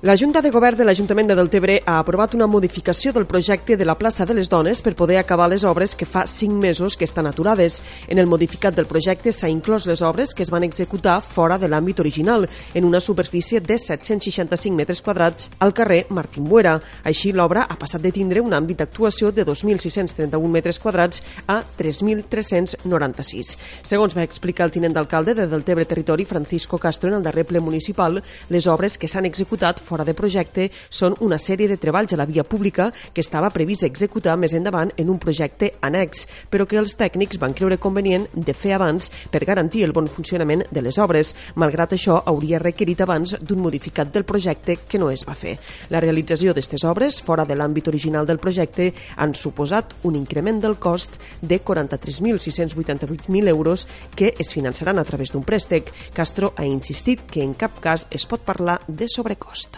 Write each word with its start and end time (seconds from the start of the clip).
La 0.00 0.14
Junta 0.16 0.40
de 0.40 0.52
Govern 0.54 0.78
de 0.78 0.84
l'Ajuntament 0.86 1.26
de 1.26 1.34
Deltebre 1.34 1.74
ha 1.82 1.96
aprovat 1.98 2.36
una 2.36 2.46
modificació 2.46 3.10
del 3.10 3.24
projecte 3.26 3.74
de 3.76 3.84
la 3.84 3.96
plaça 3.98 4.22
de 4.24 4.34
les 4.36 4.46
Dones 4.48 4.78
per 4.78 4.92
poder 4.94 5.16
acabar 5.18 5.48
les 5.50 5.64
obres 5.66 5.96
que 5.98 6.06
fa 6.06 6.22
5 6.24 6.54
mesos 6.54 6.94
que 6.96 7.02
estan 7.02 7.26
aturades. 7.26 7.82
En 8.06 8.20
el 8.22 8.28
modificat 8.30 8.76
del 8.76 8.86
projecte 8.86 9.32
s'ha 9.34 9.50
inclòs 9.50 9.88
les 9.90 9.98
obres 10.06 10.36
que 10.38 10.44
es 10.44 10.52
van 10.54 10.62
executar 10.62 11.16
fora 11.20 11.56
de 11.58 11.66
l'àmbit 11.66 11.98
original, 11.98 12.46
en 12.74 12.84
una 12.84 13.00
superfície 13.00 13.58
de 13.58 13.76
765 13.76 14.76
metres 14.76 15.02
quadrats 15.02 15.50
al 15.58 15.74
carrer 15.74 16.06
Martín 16.10 16.44
Buera. 16.44 16.76
Així, 17.02 17.32
l'obra 17.32 17.66
ha 17.66 17.74
passat 17.74 18.00
de 18.00 18.14
tindre 18.14 18.40
un 18.40 18.54
àmbit 18.54 18.78
d'actuació 18.78 19.32
de 19.32 19.42
2.631 19.44 20.46
metres 20.46 20.78
quadrats 20.78 21.24
a 21.48 21.64
3.396. 21.76 23.56
Segons 23.82 24.14
va 24.14 24.22
explicar 24.22 24.70
el 24.70 24.76
tinent 24.78 24.94
d'alcalde 24.94 25.34
de 25.34 25.50
Deltebre 25.50 25.90
Territori, 25.90 26.24
Francisco 26.24 26.78
Castro, 26.78 27.10
en 27.10 27.18
el 27.18 27.26
darrer 27.26 27.48
ple 27.50 27.58
municipal, 27.58 28.22
les 28.48 28.70
obres 28.70 28.94
que 28.96 29.10
s'han 29.10 29.26
executat 29.26 29.82
fora 29.88 30.04
de 30.04 30.14
projecte 30.14 30.68
són 30.90 31.16
una 31.24 31.38
sèrie 31.40 31.68
de 31.70 31.78
treballs 31.80 32.12
a 32.12 32.20
la 32.20 32.28
via 32.28 32.44
pública 32.44 32.90
que 33.14 33.24
estava 33.24 33.50
previst 33.54 33.86
executar 33.88 34.36
més 34.36 34.54
endavant 34.54 34.92
en 34.96 35.08
un 35.08 35.18
projecte 35.22 35.72
annex, 35.80 36.26
però 36.50 36.66
que 36.68 36.78
els 36.80 36.94
tècnics 37.00 37.40
van 37.40 37.56
creure 37.56 37.80
convenient 37.80 38.28
de 38.34 38.54
fer 38.54 38.74
abans 38.76 39.10
per 39.32 39.46
garantir 39.48 39.84
el 39.86 39.94
bon 39.96 40.08
funcionament 40.12 40.66
de 40.70 40.84
les 40.84 40.98
obres. 41.00 41.34
Malgrat 41.56 41.96
això, 41.96 42.20
hauria 42.26 42.60
requerit 42.62 43.00
abans 43.04 43.36
d'un 43.40 43.62
modificat 43.64 44.12
del 44.12 44.26
projecte 44.28 44.78
que 44.88 45.00
no 45.00 45.10
es 45.10 45.24
va 45.28 45.36
fer. 45.38 45.56
La 45.90 46.02
realització 46.04 46.52
d'aquestes 46.52 46.84
obres, 46.88 47.22
fora 47.24 47.46
de 47.48 47.56
l'àmbit 47.56 47.88
original 47.88 48.26
del 48.26 48.40
projecte, 48.42 48.92
han 49.16 49.34
suposat 49.34 49.94
un 50.08 50.18
increment 50.18 50.60
del 50.60 50.78
cost 50.78 51.18
de 51.40 51.60
43.688.000 51.64 53.48
euros 53.48 53.86
que 54.14 54.34
es 54.38 54.52
finançaran 54.52 54.98
a 54.98 55.04
través 55.04 55.32
d'un 55.32 55.44
préstec. 55.44 55.92
Castro 56.12 56.52
ha 56.56 56.66
insistit 56.66 57.24
que 57.30 57.42
en 57.42 57.54
cap 57.54 57.80
cas 57.80 58.06
es 58.10 58.26
pot 58.26 58.44
parlar 58.44 58.80
de 58.88 59.08
sobrecost 59.08 59.77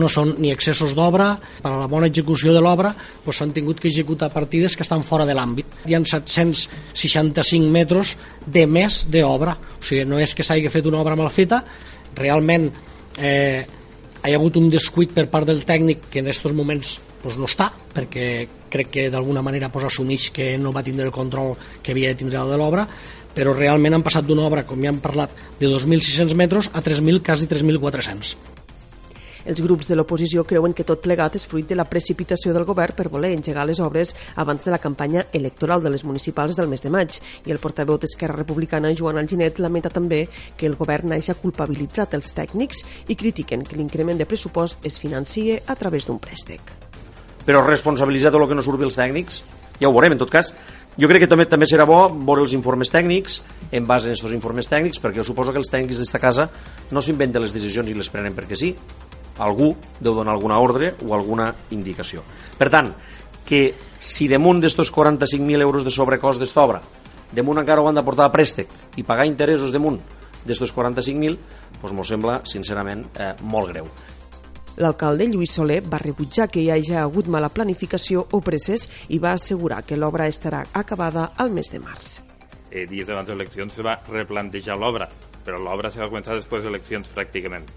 no 0.00 0.08
són 0.08 0.34
ni 0.40 0.52
excessos 0.52 0.94
d'obra, 0.96 1.34
per 1.62 1.72
a 1.72 1.82
la 1.82 1.88
bona 1.90 2.08
execució 2.08 2.54
de 2.54 2.62
l'obra 2.64 2.92
doncs 2.94 3.38
s'han 3.38 3.52
tingut 3.52 3.80
que 3.80 3.90
executar 3.90 4.30
partides 4.32 4.76
que 4.76 4.86
estan 4.86 5.04
fora 5.04 5.26
de 5.28 5.36
l'àmbit. 5.36 5.68
Hi 5.86 5.96
ha 5.96 6.00
765 6.04 7.68
metres 7.72 8.16
de 8.46 8.64
més 8.66 9.02
d'obra, 9.12 9.56
o 9.56 9.84
sigui, 9.84 10.06
no 10.08 10.20
és 10.22 10.34
que 10.34 10.46
s'hagi 10.46 10.72
fet 10.72 10.88
una 10.88 11.02
obra 11.02 11.18
mal 11.18 11.30
feta, 11.30 11.62
realment 12.16 12.70
eh, 13.18 13.62
hi 14.22 14.32
ha 14.32 14.38
hagut 14.38 14.56
un 14.60 14.68
descuit 14.70 15.12
per 15.12 15.26
part 15.30 15.48
del 15.48 15.64
tècnic 15.68 16.08
que 16.10 16.22
en 16.22 16.30
aquests 16.30 16.54
moments 16.56 16.98
doncs, 17.22 17.38
no 17.38 17.48
està, 17.50 17.68
perquè 17.92 18.28
crec 18.72 18.92
que 18.94 19.08
d'alguna 19.12 19.42
manera 19.44 19.68
doncs, 19.68 19.90
assumeix 19.90 20.30
que 20.34 20.54
no 20.58 20.72
va 20.72 20.84
tindre 20.86 21.08
el 21.08 21.14
control 21.14 21.56
que 21.82 21.92
havia 21.92 22.14
de 22.14 22.22
tindre 22.22 22.40
de 22.48 22.58
l'obra, 22.60 22.86
però 23.32 23.54
realment 23.56 23.96
han 23.96 24.04
passat 24.04 24.26
d'una 24.28 24.44
obra, 24.48 24.66
com 24.68 24.80
ja 24.80 24.92
hem 24.92 25.00
parlat, 25.04 25.32
de 25.60 25.68
2.600 25.68 26.36
metres 26.36 26.72
a 26.72 26.84
3.000, 26.84 27.22
quasi 27.24 27.48
3.400. 27.48 28.61
Els 29.42 29.58
grups 29.58 29.88
de 29.90 29.96
l'oposició 29.98 30.44
creuen 30.46 30.74
que 30.76 30.84
tot 30.86 31.00
plegat 31.02 31.34
és 31.34 31.46
fruit 31.48 31.66
de 31.66 31.74
la 31.74 31.86
precipitació 31.90 32.52
del 32.54 32.66
govern 32.68 32.94
per 32.94 33.08
voler 33.10 33.32
engegar 33.34 33.64
les 33.66 33.80
obres 33.82 34.14
abans 34.38 34.62
de 34.62 34.70
la 34.70 34.78
campanya 34.78 35.24
electoral 35.32 35.82
de 35.82 35.90
les 35.90 36.04
municipals 36.06 36.54
del 36.56 36.70
mes 36.70 36.84
de 36.84 36.92
maig. 36.94 37.18
I 37.46 37.50
el 37.50 37.58
portaveu 37.58 37.98
d'Esquerra 37.98 38.38
Republicana, 38.38 38.92
Joan 38.94 39.18
Alginet, 39.18 39.58
lamenta 39.58 39.90
també 39.90 40.28
que 40.56 40.68
el 40.70 40.76
govern 40.78 41.16
hagi 41.16 41.34
culpabilitzat 41.42 42.14
els 42.14 42.30
tècnics 42.36 42.84
i 43.08 43.16
critiquen 43.18 43.64
que 43.66 43.76
l'increment 43.76 44.20
de 44.20 44.28
pressupost 44.30 44.86
es 44.86 45.00
financie 45.02 45.58
a 45.66 45.74
través 45.74 46.06
d'un 46.06 46.20
préstec. 46.22 46.60
Però 47.42 47.64
responsabilitzar 47.66 48.30
tot 48.30 48.44
el 48.44 48.48
que 48.52 48.54
no 48.54 48.62
surt 48.62 48.82
els 48.86 48.94
tècnics, 48.94 49.42
ja 49.80 49.88
ho 49.88 49.94
veurem, 49.96 50.14
en 50.14 50.20
tot 50.22 50.30
cas, 50.30 50.52
jo 50.94 51.08
crec 51.08 51.24
que 51.24 51.30
també 51.30 51.48
també 51.48 51.66
serà 51.66 51.86
bo 51.88 52.04
veure 52.12 52.44
els 52.44 52.52
informes 52.54 52.92
tècnics 52.92 53.40
en 53.72 53.86
base 53.88 54.06
en 54.06 54.14
aquests 54.14 54.36
informes 54.36 54.68
tècnics 54.68 55.00
perquè 55.00 55.22
jo 55.22 55.24
suposo 55.24 55.54
que 55.54 55.58
els 55.58 55.72
tècnics 55.72 56.02
d'esta 56.02 56.20
casa 56.20 56.50
no 56.92 57.00
s'inventen 57.00 57.40
les 57.42 57.54
decisions 57.56 57.88
i 57.88 57.96
les 57.96 58.12
prenen 58.12 58.36
perquè 58.36 58.58
sí 58.60 58.74
algú 59.38 59.72
deu 60.00 60.14
donar 60.14 60.34
alguna 60.34 60.58
ordre 60.60 60.94
o 61.06 61.14
alguna 61.14 61.52
indicació. 61.70 62.22
Per 62.58 62.68
tant, 62.70 62.92
que 63.44 63.74
si 63.98 64.28
damunt 64.28 64.60
d'estos 64.62 64.92
45.000 64.92 65.60
euros 65.60 65.84
de 65.84 65.90
sobrecost 65.90 66.40
d'esta 66.40 66.62
obra, 66.62 66.82
damunt 67.32 67.62
encara 67.62 67.80
ho 67.80 67.88
han 67.88 67.98
de 67.98 68.04
portar 68.04 68.28
a 68.28 68.34
préstec 68.34 68.68
i 68.96 69.06
pagar 69.06 69.26
interessos 69.26 69.72
damunt 69.72 70.00
d'estos 70.44 70.74
45.000, 70.74 71.38
doncs 71.80 71.94
m'ho 71.94 72.04
sembla, 72.04 72.40
sincerament, 72.44 73.06
eh, 73.18 73.34
molt 73.42 73.70
greu. 73.70 73.86
L'alcalde 74.80 75.26
Lluís 75.28 75.52
Soler 75.52 75.82
va 75.84 76.00
rebutjar 76.00 76.48
que 76.50 76.62
hi 76.62 76.70
hagi 76.72 76.96
hagut 76.96 77.28
mala 77.28 77.50
planificació 77.52 78.24
o 78.32 78.40
presses 78.40 78.88
i 79.12 79.20
va 79.20 79.34
assegurar 79.36 79.82
que 79.84 79.98
l'obra 80.00 80.28
estarà 80.32 80.64
acabada 80.72 81.32
al 81.36 81.52
mes 81.52 81.70
de 81.70 81.78
març. 81.78 82.22
Eh, 82.70 82.86
dies 82.88 83.08
abans 83.12 83.28
de 83.28 83.36
les 83.36 83.42
eleccions 83.42 83.74
se 83.74 83.84
va 83.84 83.98
replantejar 84.08 84.78
l'obra, 84.80 85.10
però 85.44 85.60
l'obra 85.60 85.90
se 85.90 86.00
va 86.00 86.08
començar 86.08 86.38
després 86.38 86.64
de 86.64 86.72
eleccions 86.72 87.10
pràcticament. 87.12 87.68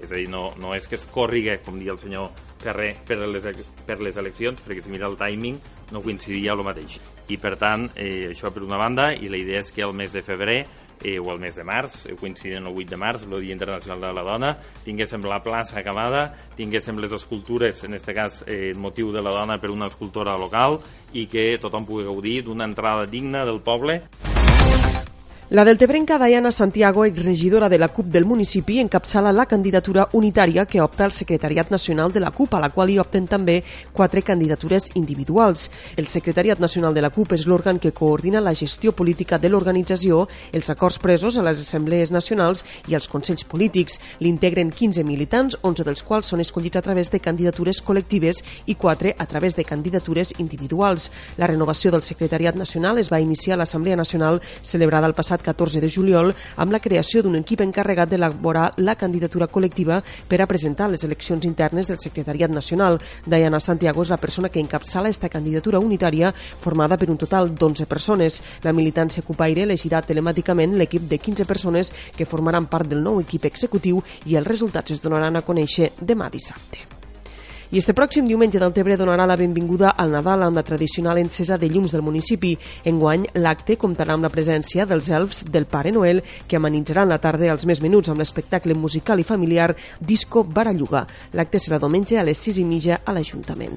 És 0.00 0.10
a 0.10 0.16
dir, 0.16 0.28
no, 0.32 0.50
no 0.60 0.74
és 0.76 0.86
que 0.88 0.98
es 0.98 1.06
corriga, 1.12 1.56
com 1.64 1.78
diu 1.80 1.94
el 1.94 2.00
senyor 2.02 2.30
Carrer, 2.62 2.94
per 3.06 3.18
les, 3.20 3.46
per 3.86 3.98
les 4.02 4.16
eleccions, 4.16 4.60
perquè 4.64 4.82
si 4.82 4.90
mira 4.90 5.06
el 5.10 5.18
timing 5.20 5.58
no 5.92 6.02
coincidia 6.02 6.54
el 6.56 6.64
mateix. 6.66 6.98
I 7.30 7.38
per 7.42 7.54
tant, 7.60 7.90
eh, 7.94 8.30
això 8.30 8.50
per 8.54 8.64
una 8.64 8.78
banda, 8.80 9.12
i 9.12 9.30
la 9.30 9.38
idea 9.38 9.60
és 9.60 9.70
que 9.74 9.84
el 9.84 9.94
mes 9.94 10.12
de 10.14 10.22
febrer 10.24 10.64
eh, 11.04 11.18
o 11.20 11.30
el 11.32 11.40
mes 11.40 11.54
de 11.54 11.64
març, 11.64 12.06
eh, 12.06 12.16
coincidint 12.18 12.66
el 12.66 12.72
8 12.72 12.90
de 12.90 12.96
març, 12.96 13.26
el 13.28 13.40
Dia 13.40 13.52
Internacional 13.52 14.00
de 14.00 14.12
la 14.16 14.24
Dona, 14.26 14.52
tinguéssim 14.84 15.26
la 15.28 15.42
plaça 15.44 15.80
acabada, 15.80 16.30
tinguéssim 16.56 16.98
les 16.98 17.12
escultures, 17.12 17.84
en 17.84 17.94
aquest 17.94 18.14
cas 18.16 18.40
eh, 18.46 18.72
motiu 18.74 19.12
de 19.12 19.22
la 19.22 19.34
dona 19.34 19.60
per 19.60 19.70
una 19.70 19.90
escultora 19.92 20.36
local, 20.38 20.80
i 21.12 21.26
que 21.30 21.54
tothom 21.60 21.86
pugui 21.86 22.08
gaudir 22.08 22.42
d'una 22.44 22.66
entrada 22.66 23.06
digna 23.06 23.44
del 23.46 23.60
poble. 23.60 24.00
La 25.48 25.64
deltebrenca 25.64 26.18
Diana 26.18 26.50
Santiago, 26.50 27.04
exregidora 27.04 27.68
de 27.68 27.78
la 27.78 27.86
CUP 27.86 28.06
del 28.06 28.24
municipi, 28.24 28.80
encapçala 28.80 29.30
la 29.30 29.46
candidatura 29.46 30.08
unitària 30.10 30.64
que 30.66 30.80
opta 30.82 31.04
al 31.04 31.12
Secretariat 31.12 31.70
Nacional 31.70 32.10
de 32.10 32.18
la 32.18 32.32
CUP, 32.32 32.54
a 32.54 32.58
la 32.58 32.70
qual 32.74 32.90
hi 32.90 32.96
opten 32.98 33.28
també 33.30 33.60
quatre 33.92 34.24
candidatures 34.26 34.88
individuals. 34.98 35.70
El 35.96 36.08
Secretariat 36.10 36.58
Nacional 36.58 36.94
de 36.94 37.04
la 37.04 37.12
CUP 37.14 37.36
és 37.36 37.44
l'òrgan 37.46 37.78
que 37.78 37.92
coordina 37.94 38.40
la 38.42 38.56
gestió 38.58 38.90
política 38.90 39.38
de 39.38 39.48
l'organització, 39.48 40.24
els 40.50 40.68
acords 40.68 40.98
presos 40.98 41.38
a 41.38 41.46
les 41.46 41.62
assemblees 41.62 42.10
nacionals 42.10 42.64
i 42.88 42.98
els 42.98 43.06
consells 43.06 43.46
polítics. 43.46 44.00
L'integren 44.18 44.74
15 44.74 45.06
militants, 45.06 45.60
11 45.62 45.86
dels 45.86 46.02
quals 46.02 46.26
són 46.26 46.42
escollits 46.42 46.82
a 46.82 46.82
través 46.82 47.12
de 47.14 47.22
candidatures 47.22 47.84
col·lectives 47.86 48.42
i 48.66 48.74
4 48.74 49.14
a 49.16 49.30
través 49.30 49.54
de 49.54 49.62
candidatures 49.62 50.34
individuals. 50.40 51.12
La 51.38 51.46
renovació 51.46 51.94
del 51.94 52.02
Secretariat 52.02 52.58
Nacional 52.58 52.98
es 52.98 53.14
va 53.14 53.22
iniciar 53.22 53.54
a 53.54 53.62
l'Assemblea 53.62 53.94
Nacional 53.94 54.42
celebrada 54.60 55.06
el 55.06 55.14
passat 55.14 55.35
passat 55.36 55.42
14 55.44 55.80
de 55.80 55.88
juliol 55.88 56.32
amb 56.56 56.72
la 56.72 56.80
creació 56.80 57.22
d'un 57.22 57.36
equip 57.36 57.60
encarregat 57.60 58.08
d'elaborar 58.10 58.70
la 58.78 58.96
candidatura 58.96 59.48
col·lectiva 59.48 60.00
per 60.28 60.40
a 60.40 60.46
presentar 60.46 60.88
les 60.90 61.04
eleccions 61.04 61.44
internes 61.44 61.86
del 61.88 62.00
Secretariat 62.00 62.50
Nacional. 62.50 62.98
Diana 63.26 63.60
Santiago 63.60 64.02
és 64.02 64.10
la 64.10 64.20
persona 64.20 64.48
que 64.48 64.60
encapçala 64.60 65.08
esta 65.08 65.28
candidatura 65.28 65.80
unitària 65.80 66.32
formada 66.32 66.96
per 66.96 67.10
un 67.10 67.18
total 67.18 67.52
d'11 67.52 67.86
persones. 67.86 68.42
La 68.62 68.72
militància 68.72 69.22
Cupaire 69.22 69.66
elegirà 69.66 70.02
telemàticament 70.02 70.76
l'equip 70.76 71.08
de 71.08 71.18
15 71.18 71.44
persones 71.44 71.92
que 72.16 72.26
formaran 72.26 72.66
part 72.66 72.88
del 72.88 73.02
nou 73.02 73.20
equip 73.20 73.44
executiu 73.44 74.02
i 74.24 74.36
els 74.36 74.46
resultats 74.46 74.92
es 74.92 75.02
donaran 75.02 75.36
a 75.36 75.44
conèixer 75.44 75.92
demà 76.00 76.30
dissabte. 76.30 76.95
I 77.66 77.80
este 77.80 77.96
pròxim 77.98 78.28
diumenge 78.30 78.60
Deltebre 78.62 78.94
donarà 78.94 79.24
la 79.26 79.34
benvinguda 79.34 79.88
al 79.98 80.12
Nadal 80.14 80.44
amb 80.46 80.54
la 80.54 80.62
tradicional 80.62 81.18
encesa 81.18 81.56
de 81.58 81.66
llums 81.66 81.90
del 81.96 82.04
municipi. 82.06 82.52
Enguany, 82.86 83.24
l'acte 83.42 83.74
comptarà 83.74 84.14
amb 84.14 84.22
la 84.22 84.30
presència 84.30 84.86
dels 84.86 85.08
elfs 85.10 85.42
del 85.50 85.66
Pare 85.66 85.90
Noel 85.90 86.22
que 86.46 86.60
amanitzaran 86.60 87.10
la 87.10 87.18
tarda 87.18 87.50
als 87.50 87.66
més 87.66 87.82
minuts 87.82 88.12
amb 88.12 88.22
l'espectacle 88.22 88.78
musical 88.78 89.18
i 89.18 89.26
familiar 89.26 89.72
Disco 89.98 90.44
Baralluga. 90.44 91.08
L'acte 91.34 91.58
serà 91.58 91.82
diumenge 91.82 92.20
a 92.20 92.22
les 92.22 92.38
6 92.38 92.62
i 92.62 92.68
mitja 92.70 93.00
a 93.02 93.16
l'Ajuntament. 93.16 93.74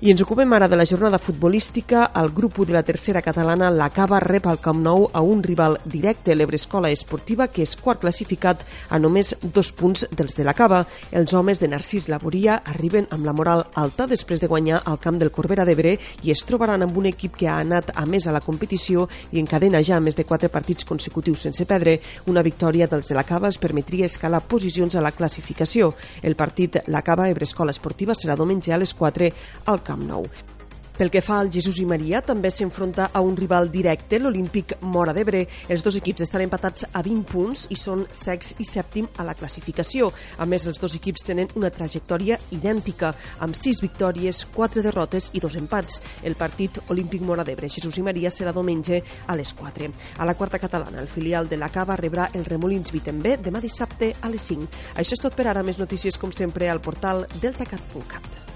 I 0.00 0.08
ens 0.14 0.22
ocupem 0.24 0.48
ara 0.56 0.64
de 0.64 0.78
la 0.80 0.86
jornada 0.88 1.18
futbolística. 1.18 2.06
El 2.16 2.30
grup 2.32 2.58
1 2.58 2.70
de 2.70 2.72
la 2.72 2.82
tercera 2.82 3.20
catalana, 3.20 3.70
la 3.70 3.90
Cava, 3.92 4.16
rep 4.18 4.46
al 4.48 4.56
Camp 4.58 4.78
Nou 4.80 5.10
a 5.12 5.20
un 5.20 5.42
rival 5.44 5.76
directe, 5.84 6.32
l'Ebrescola 6.32 6.88
Esportiva, 6.88 7.50
que 7.52 7.60
és 7.60 7.74
quart 7.76 8.00
classificat 8.00 8.62
a 8.88 8.96
només 8.98 9.34
dos 9.42 9.68
punts 9.76 10.06
dels 10.16 10.38
de 10.38 10.46
la 10.48 10.54
Cava. 10.56 10.86
Els 11.12 11.34
homes 11.36 11.60
de 11.60 11.68
Narcís 11.68 12.08
Laboria 12.08 12.62
arriben 12.64 13.10
amb 13.10 13.28
la 13.28 13.34
moral 13.36 13.66
alta 13.74 14.06
després 14.08 14.40
de 14.40 14.48
guanyar 14.48 14.78
al 14.86 14.96
camp 14.98 15.18
del 15.20 15.30
Corbera 15.36 15.66
d'Ebre 15.68 15.92
i 16.24 16.32
es 16.32 16.46
trobaran 16.48 16.80
amb 16.80 16.96
un 16.96 17.10
equip 17.12 17.36
que 17.36 17.52
ha 17.52 17.58
anat 17.60 17.92
a 17.92 18.06
més 18.08 18.24
a 18.24 18.32
la 18.32 18.40
competició 18.40 19.04
i 19.32 19.44
encadena 19.44 19.84
ja 19.84 20.00
més 20.00 20.16
de 20.16 20.24
quatre 20.24 20.48
partits 20.48 20.88
consecutius 20.88 21.44
sense 21.44 21.68
perdre. 21.68 21.98
Una 22.24 22.40
victòria 22.40 22.88
dels 22.88 23.12
de 23.12 23.20
la 23.20 23.26
Cava 23.28 23.52
es 23.52 23.60
permetria 23.60 24.08
escalar 24.08 24.46
posicions 24.48 24.96
a 24.96 25.04
la 25.04 25.12
classificació. 25.12 25.92
El 26.22 26.40
partit 26.40 26.86
La 26.88 27.04
Cava 27.04 27.28
Ebrescola 27.28 27.76
Esportiva 27.76 28.16
serà 28.16 28.40
diumenge 28.40 28.72
a 28.72 28.80
les 28.80 28.96
4 28.96 29.28
al 29.66 29.82
Camp 29.82 29.89
Nou. 29.96 30.26
Pel 31.00 31.08
que 31.08 31.22
fa 31.24 31.38
al 31.40 31.48
Jesús 31.48 31.78
i 31.80 31.86
Maria, 31.88 32.18
també 32.20 32.50
s'enfronta 32.52 33.06
a 33.16 33.22
un 33.24 33.32
rival 33.32 33.70
directe, 33.72 34.18
l'Olímpic 34.20 34.74
Mora 34.84 35.14
d'Ebre. 35.16 35.46
Els 35.72 35.80
dos 35.80 35.96
equips 35.96 36.26
estan 36.26 36.42
empatats 36.44 36.84
a 36.92 37.00
20 37.00 37.22
punts 37.24 37.62
i 37.72 37.78
són 37.80 38.02
sex 38.12 38.50
i 38.60 38.66
sèptim 38.68 39.08
a 39.16 39.24
la 39.24 39.32
classificació. 39.32 40.10
A 40.36 40.44
més, 40.44 40.66
els 40.68 40.76
dos 40.76 40.98
equips 40.98 41.24
tenen 41.24 41.48
una 41.56 41.70
trajectòria 41.72 42.36
idèntica, 42.52 43.14
amb 43.40 43.56
6 43.56 43.80
victòries, 43.80 44.42
4 44.52 44.84
derrotes 44.84 45.30
i 45.32 45.40
2 45.40 45.56
empats. 45.62 46.02
El 46.20 46.36
partit 46.36 46.82
Olímpic 46.92 47.24
Mora 47.24 47.48
d'Ebre, 47.48 47.72
Jesús 47.72 47.96
i 47.96 48.04
Maria, 48.04 48.28
serà 48.28 48.52
diumenge 48.52 49.00
a 49.24 49.38
les 49.40 49.54
4. 49.56 49.88
A 50.20 50.28
la 50.28 50.36
quarta 50.36 50.60
catalana, 50.60 51.00
el 51.00 51.08
filial 51.08 51.48
de 51.48 51.56
la 51.56 51.72
Cava 51.72 51.96
rebrà 51.96 52.28
el 52.34 52.44
Remolins 52.44 52.92
Vitember 52.92 53.38
demà 53.40 53.64
dissabte 53.64 54.12
a 54.20 54.28
les 54.28 54.52
5. 54.52 54.68
Això 55.00 55.16
és 55.16 55.24
tot 55.24 55.32
per 55.32 55.48
ara. 55.48 55.64
Més 55.64 55.80
notícies, 55.80 56.20
com 56.20 56.28
sempre, 56.28 56.68
al 56.68 56.84
portal 56.84 57.24
deltacat.cat. 57.40 58.49